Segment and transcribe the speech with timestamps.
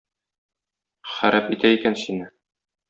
[1.19, 2.31] Харап итә икән сине.